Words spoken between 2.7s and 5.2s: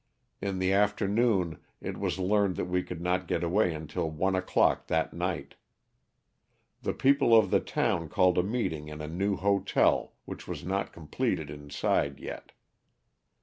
could not get away until one o'clock that